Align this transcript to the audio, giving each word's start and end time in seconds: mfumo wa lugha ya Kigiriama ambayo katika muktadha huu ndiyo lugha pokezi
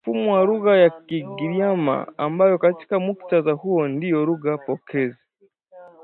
mfumo 0.03 0.33
wa 0.35 0.41
lugha 0.45 0.77
ya 0.77 0.89
Kigiriama 0.89 2.13
ambayo 2.17 2.57
katika 2.57 2.99
muktadha 2.99 3.51
huu 3.51 3.87
ndiyo 3.87 4.25
lugha 4.25 4.57
pokezi 4.57 5.27